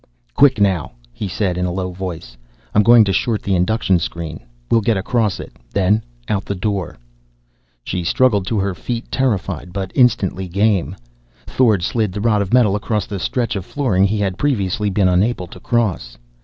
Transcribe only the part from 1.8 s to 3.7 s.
tone, "I'm going to short the